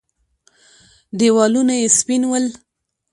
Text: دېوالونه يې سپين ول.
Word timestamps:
دېوالونه 1.17 1.73
يې 1.81 1.87
سپين 1.97 2.23
ول. 2.29 2.45